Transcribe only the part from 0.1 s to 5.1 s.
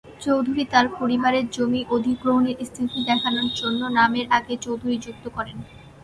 চৌধুরী তার পরিবারের জমি অধিগ্রহণের স্থিতি দেখানোর জন্য নামের আগে চৌধুরী